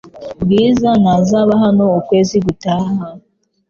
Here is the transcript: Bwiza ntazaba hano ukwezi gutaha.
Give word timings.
Bwiza 0.41 0.89
ntazaba 1.01 1.53
hano 1.63 1.85
ukwezi 1.99 2.35
gutaha. 2.45 2.95